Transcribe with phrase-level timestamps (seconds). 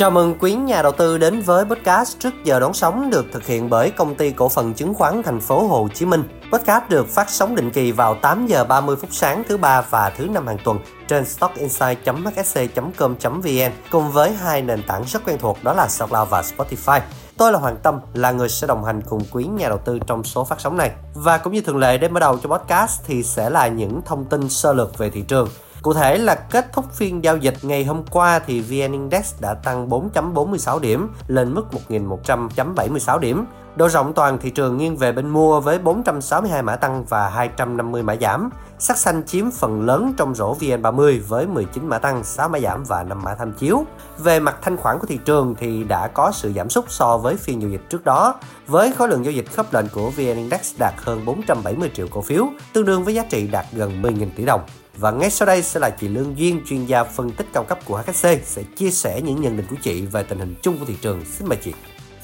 [0.00, 3.46] Chào mừng quý nhà đầu tư đến với podcast trước giờ đón sóng được thực
[3.46, 6.22] hiện bởi công ty cổ phần chứng khoán thành phố Hồ Chí Minh.
[6.52, 10.12] Podcast được phát sóng định kỳ vào 8 giờ 30 phút sáng thứ ba và
[10.16, 10.78] thứ năm hàng tuần
[11.08, 17.00] trên stockinsight.hsc.com.vn cùng với hai nền tảng rất quen thuộc đó là SoundCloud và Spotify.
[17.36, 20.24] Tôi là Hoàng Tâm, là người sẽ đồng hành cùng quý nhà đầu tư trong
[20.24, 20.90] số phát sóng này.
[21.14, 24.24] Và cũng như thường lệ để mở đầu cho podcast thì sẽ là những thông
[24.24, 25.48] tin sơ lược về thị trường.
[25.82, 29.54] Cụ thể là kết thúc phiên giao dịch ngày hôm qua thì VN Index đã
[29.54, 33.44] tăng 4.46 điểm, lên mức 1.100.76 điểm.
[33.76, 38.02] Độ rộng toàn thị trường nghiêng về bên mua với 462 mã tăng và 250
[38.02, 38.50] mã giảm.
[38.78, 42.84] Sắc xanh chiếm phần lớn trong rổ VN30 với 19 mã tăng, 6 mã giảm
[42.84, 43.84] và 5 mã tham chiếu.
[44.18, 47.36] Về mặt thanh khoản của thị trường thì đã có sự giảm sút so với
[47.36, 48.34] phiên giao dịch trước đó,
[48.66, 52.20] với khối lượng giao dịch khớp lệnh của VN Index đạt hơn 470 triệu cổ
[52.20, 54.60] phiếu, tương đương với giá trị đạt gần 10.000 tỷ đồng.
[54.96, 57.78] Và ngay sau đây sẽ là chị Lương Duyên, chuyên gia phân tích cao cấp
[57.84, 60.84] của HSC sẽ chia sẻ những nhận định của chị về tình hình chung của
[60.84, 61.24] thị trường.
[61.24, 61.72] Xin mời chị.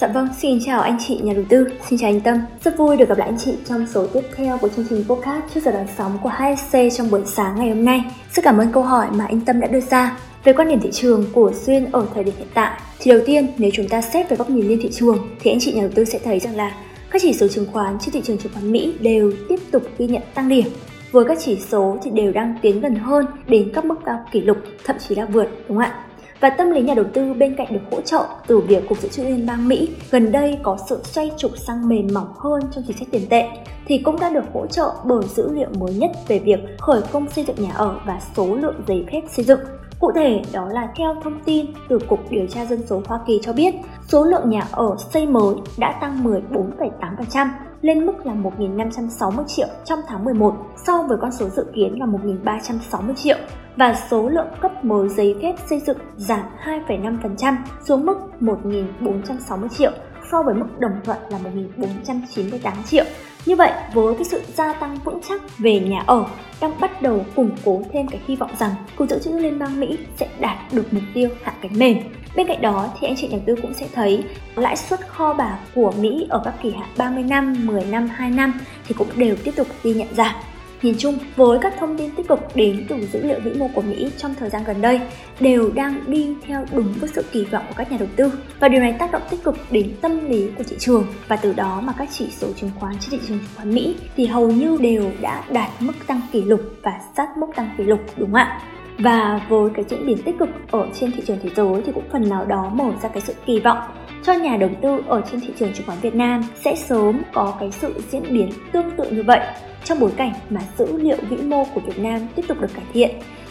[0.01, 2.39] Dạ vâng, xin chào anh chị nhà đầu tư, xin chào anh Tâm.
[2.65, 5.45] Rất vui được gặp lại anh chị trong số tiếp theo của chương trình podcast
[5.55, 8.05] trước giờ đón sóng của HSC trong buổi sáng ngày hôm nay.
[8.33, 10.91] Rất cảm ơn câu hỏi mà anh Tâm đã đưa ra về quan điểm thị
[10.93, 12.81] trường của Duyên ở thời điểm hiện tại.
[12.99, 15.61] Thì đầu tiên, nếu chúng ta xét về góc nhìn liên thị trường thì anh
[15.61, 16.75] chị nhà đầu tư sẽ thấy rằng là
[17.11, 20.07] các chỉ số chứng khoán trên thị trường chứng khoán Mỹ đều tiếp tục ghi
[20.07, 20.67] nhận tăng điểm
[21.13, 24.41] với các chỉ số thì đều đang tiến gần hơn đến các mức cao kỷ
[24.41, 26.05] lục, thậm chí là vượt, đúng không ạ?
[26.41, 29.09] Và tâm lý nhà đầu tư bên cạnh được hỗ trợ từ việc Cục Dự
[29.09, 32.85] trữ Liên bang Mỹ gần đây có sự xoay trục sang mềm mỏng hơn trong
[32.87, 33.49] chính sách tiền tệ
[33.87, 37.31] thì cũng đã được hỗ trợ bởi dữ liệu mới nhất về việc khởi công
[37.31, 39.61] xây dựng nhà ở và số lượng giấy phép xây dựng.
[40.01, 43.41] Cụ thể, đó là theo thông tin từ Cục Điều tra Dân số Hoa Kỳ
[43.43, 43.75] cho biết,
[44.09, 47.49] số lượng nhà ở xây mới đã tăng 14,8%
[47.83, 50.55] lên mức là 1.560 triệu trong tháng 11
[50.87, 53.37] so với con số dự kiến là 1.360 triệu
[53.77, 57.57] và số lượng cấp mới giấy phép xây dựng giảm 2,5%
[57.89, 59.93] xuống mức 1.460 triệu
[60.31, 61.39] so với mức đồng thuận là
[61.77, 63.05] 1.498 triệu.
[63.47, 66.25] Như vậy, với cái sự gia tăng vững chắc về nhà ở
[66.61, 69.81] đang bắt đầu củng cố thêm cái hy vọng rằng Cục Dự trữ Liên bang
[69.81, 71.99] Mỹ sẽ đạt được mục tiêu hạ cánh mềm.
[72.37, 74.25] Bên cạnh đó thì anh chị nhà tư cũng sẽ thấy
[74.55, 78.31] lãi suất kho bạc của Mỹ ở các kỳ hạn 30 năm, 10 năm, 2
[78.31, 78.53] năm
[78.87, 80.35] thì cũng đều tiếp tục ghi nhận giảm.
[80.83, 83.83] Nhìn chung, với các thông tin tích cực đến từ dữ liệu vĩ mô của
[83.83, 85.01] Mỹ trong thời gian gần đây
[85.41, 88.33] đều đang đi theo đúng với sự kỳ vọng của các nhà đầu tư.
[88.61, 91.07] Và điều này tác động tích cực đến tâm lý của thị trường.
[91.29, 93.97] Và từ đó mà các chỉ số chứng khoán trên thị trường chứng khoán Mỹ
[94.17, 97.85] thì hầu như đều đã đạt mức tăng kỷ lục và sát mức tăng kỷ
[97.85, 98.61] lục đúng không ạ?
[98.99, 102.05] Và với cái diễn biến tích cực ở trên thị trường thế giới thì cũng
[102.13, 103.79] phần nào đó mở ra cái sự kỳ vọng
[104.27, 107.55] cho nhà đầu tư ở trên thị trường chứng khoán Việt Nam sẽ sớm có
[107.61, 109.41] cái sự diễn biến tương tự như vậy
[109.85, 112.85] trong bối cảnh mà dữ liệu vĩ mô của Việt Nam tiếp tục được cải
[112.93, 113.11] thiện,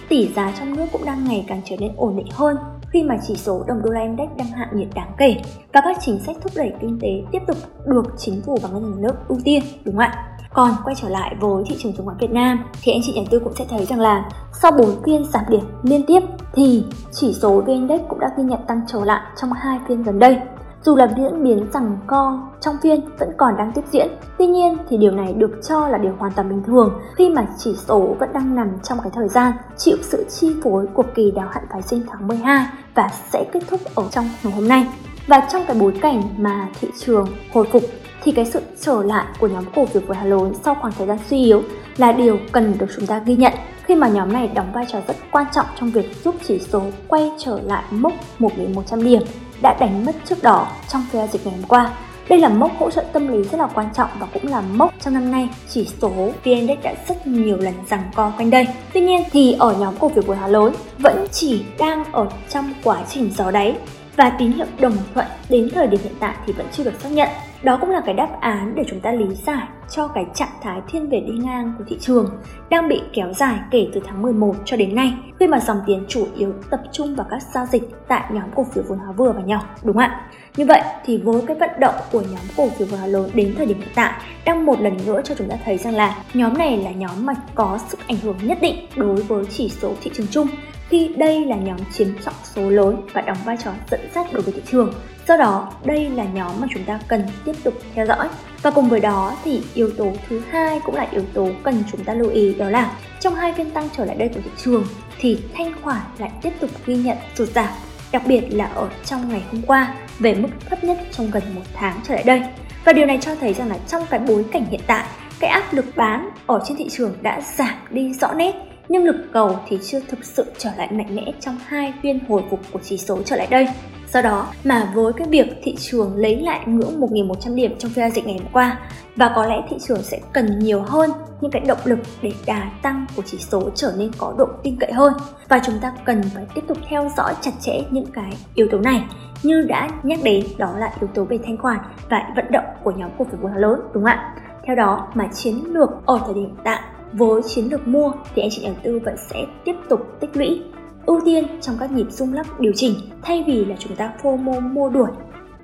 [0.10, 2.56] tỷ giá trong nước cũng đang ngày càng trở nên ổn định hơn
[2.90, 5.36] khi mà chỉ số đồng đô la index đang hạ nhiệt đáng kể
[5.74, 8.84] và các chính sách thúc đẩy kinh tế tiếp tục được chính phủ và ngân
[8.84, 10.38] hàng nước ưu tiên, đúng không ạ?
[10.54, 13.22] Còn quay trở lại với thị trường chứng khoán Việt Nam thì anh chị nhà
[13.30, 14.30] tư cũng sẽ thấy rằng là
[14.62, 16.20] sau 4 phiên giảm điểm liên tiếp
[16.54, 20.04] thì chỉ số VN Index cũng đã ghi nhận tăng trở lại trong hai phiên
[20.04, 20.38] gần đây
[20.86, 24.08] dù là diễn biến rằng co trong phiên vẫn còn đang tiếp diễn.
[24.38, 27.48] Tuy nhiên thì điều này được cho là điều hoàn toàn bình thường khi mà
[27.58, 31.32] chỉ số vẫn đang nằm trong cái thời gian chịu sự chi phối của kỳ
[31.32, 34.88] đáo hạn phái sinh tháng 12 và sẽ kết thúc ở trong ngày hôm nay.
[35.28, 37.84] Và trong cái bối cảnh mà thị trường hồi phục
[38.24, 41.08] thì cái sự trở lại của nhóm cổ phiếu của Hà Lôi sau khoảng thời
[41.08, 41.64] gian suy yếu
[41.98, 43.54] là điều cần được chúng ta ghi nhận
[43.84, 46.82] khi mà nhóm này đóng vai trò rất quan trọng trong việc giúp chỉ số
[47.08, 49.22] quay trở lại mốc 1.100 điểm
[49.62, 51.92] đã đánh mất trước đỏ trong phiên giao dịch ngày hôm qua.
[52.30, 54.94] Đây là mốc hỗ trợ tâm lý rất là quan trọng và cũng là mốc
[55.00, 58.68] trong năm nay chỉ số VN Index đã rất nhiều lần rằng co quanh đây.
[58.94, 62.74] Tuy nhiên thì ở nhóm cổ phiếu của Hà Lối vẫn chỉ đang ở trong
[62.84, 63.76] quá trình gió đáy
[64.16, 67.10] và tín hiệu đồng thuận đến thời điểm hiện tại thì vẫn chưa được xác
[67.10, 67.30] nhận.
[67.66, 70.82] Đó cũng là cái đáp án để chúng ta lý giải cho cái trạng thái
[70.88, 72.30] thiên về đi ngang của thị trường
[72.70, 76.06] đang bị kéo dài kể từ tháng 11 cho đến nay khi mà dòng tiền
[76.08, 79.32] chủ yếu tập trung vào các giao dịch tại nhóm cổ phiếu vốn hóa vừa
[79.32, 80.30] và nhỏ, đúng không ạ?
[80.58, 83.54] Như vậy thì với cái vận động của nhóm cổ phiếu vốn hóa lớn đến
[83.58, 84.14] thời điểm hiện tại
[84.46, 87.34] đang một lần nữa cho chúng ta thấy rằng là nhóm này là nhóm mà
[87.56, 90.48] có sức ảnh hưởng nhất định đối với chỉ số thị trường chung
[90.90, 94.42] khi đây là nhóm chiếm trọng số lớn và đóng vai trò dẫn dắt đối
[94.42, 94.94] với thị trường.
[95.28, 98.30] Do đó, đây là nhóm mà chúng ta cần tiếp tục theo dõi.
[98.62, 102.04] Và cùng với đó thì yếu tố thứ hai cũng là yếu tố cần chúng
[102.04, 104.86] ta lưu ý đó là trong hai phiên tăng trở lại đây của thị trường
[105.20, 107.70] thì thanh khoản lại tiếp tục ghi nhận sụt giảm,
[108.12, 111.62] đặc biệt là ở trong ngày hôm qua về mức thấp nhất trong gần một
[111.74, 112.42] tháng trở lại đây.
[112.86, 115.06] Và điều này cho thấy rằng là trong cái bối cảnh hiện tại,
[115.40, 118.56] cái áp lực bán ở trên thị trường đã giảm đi rõ nét
[118.90, 122.44] nhưng lực cầu thì chưa thực sự trở lại mạnh mẽ trong hai phiên hồi
[122.50, 123.68] phục của chỉ số trở lại đây.
[124.14, 128.02] Do đó mà với cái việc thị trường lấy lại ngưỡng 1.100 điểm trong phiên
[128.02, 128.80] giao dịch ngày hôm qua,
[129.16, 131.12] và có lẽ thị trường sẽ cần nhiều hơn
[131.42, 134.76] những cái động lực để đà tăng của chỉ số trở nên có độ tin
[134.80, 135.14] cậy hơn.
[135.50, 138.78] Và chúng ta cần phải tiếp tục theo dõi chặt chẽ những cái yếu tố
[138.78, 139.04] này,
[139.44, 141.78] như đã nhắc đến, đó là yếu tố về thanh khoản
[142.10, 144.36] và vận động của nhóm cổ phiếu vốn lớn, đúng không ạ?
[144.66, 146.80] Theo đó mà chiến lược ở thời điểm hiện tại
[147.14, 150.38] với chiến lược mua thì anh chị nhà đầu tư vẫn sẽ tiếp tục tích
[150.38, 150.64] lũy
[151.06, 154.74] ưu tiên trong các nhịp rung lắc điều chỉnh thay vì là chúng ta FOMO
[154.74, 155.10] mua đuổi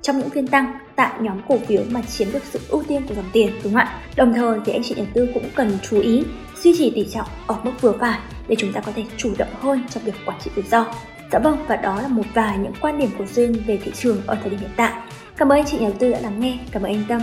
[0.02, 3.14] trong những phiên tăng tại nhóm cổ phiếu mà chiếm được sự ưu tiên của
[3.14, 4.00] dòng tiền đúng không ạ?
[4.16, 6.22] Đồng thời thì anh chị đầu tư cũng cần chú ý
[6.62, 8.18] duy trì tỷ trọng ở mức vừa phải
[8.48, 10.86] để chúng ta có thể chủ động hơn trong việc quản trị rủi ro.
[11.32, 14.20] Dạ vâng, và đó là một vài những quan điểm của Duyên về thị trường
[14.26, 14.92] ở thời điểm hiện tại.
[15.36, 17.20] Cảm ơn anh chị nhà đầu tư đã lắng nghe, cảm ơn anh Tâm.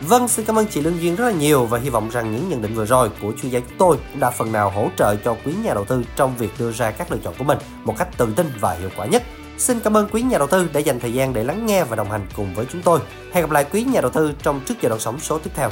[0.00, 2.48] Vâng, xin cảm ơn chị Lương Duyên rất là nhiều và hy vọng rằng những
[2.48, 5.16] nhận định vừa rồi của chuyên gia chúng tôi cũng đã phần nào hỗ trợ
[5.16, 7.94] cho quý nhà đầu tư trong việc đưa ra các lựa chọn của mình một
[7.98, 9.22] cách tự tin và hiệu quả nhất.
[9.58, 11.96] Xin cảm ơn quý nhà đầu tư đã dành thời gian để lắng nghe và
[11.96, 13.00] đồng hành cùng với chúng tôi.
[13.32, 15.70] Hẹn gặp lại quý nhà đầu tư trong trước giờ đầu sóng số tiếp theo.